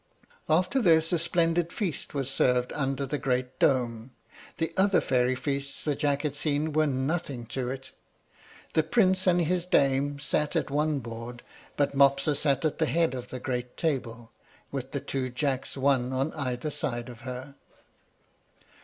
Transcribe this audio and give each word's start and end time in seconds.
After 0.49 0.81
this 0.81 1.13
a 1.13 1.19
splendid 1.19 1.71
feast 1.71 2.15
was 2.15 2.27
served 2.27 2.73
under 2.73 3.05
the 3.05 3.19
great 3.19 3.59
dome. 3.59 4.09
The 4.57 4.73
other 4.75 4.99
fairy 4.99 5.35
feasts 5.35 5.83
that 5.83 5.99
Jack 5.99 6.23
had 6.23 6.35
seen 6.35 6.73
were 6.73 6.87
nothing 6.87 7.45
to 7.53 7.69
it. 7.69 7.91
The 8.73 8.81
prince 8.81 9.27
and 9.27 9.41
his 9.43 9.67
dame 9.67 10.17
sat 10.17 10.55
at 10.55 10.71
one 10.71 11.01
board, 11.01 11.43
but 11.77 11.93
Mopsa 11.95 12.33
sat 12.35 12.65
at 12.65 12.79
the 12.79 12.87
head 12.87 13.13
of 13.13 13.27
the 13.29 13.39
great 13.39 13.77
table, 13.77 14.31
with 14.71 14.91
the 14.91 15.01
two 15.01 15.29
Jacks, 15.29 15.77
one 15.77 16.11
on 16.11 16.33
each 16.49 16.73
side 16.73 17.07
of 17.07 17.19
her. 17.21 17.53